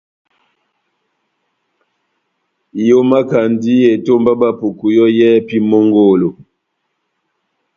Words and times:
Ihomakandi 2.81 3.75
etomba 3.93 4.29
ya 4.33 4.39
Bapuku 4.41 4.85
yɔ́ 4.97 5.07
yɛ́hɛ́pi 5.17 5.57
mongolo. 5.69 6.29